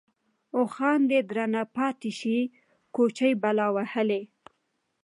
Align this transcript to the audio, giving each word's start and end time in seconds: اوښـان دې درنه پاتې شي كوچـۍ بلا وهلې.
اوښـان 0.57 0.99
دې 1.09 1.19
درنه 1.29 1.61
پاتې 1.75 2.11
شي 2.19 2.37
كوچـۍ 2.95 3.31
بلا 3.41 3.67
وهلې. 3.75 4.21